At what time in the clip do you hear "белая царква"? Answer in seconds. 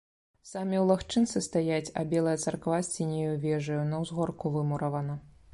2.15-2.81